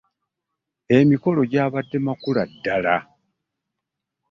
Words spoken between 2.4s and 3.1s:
ddala.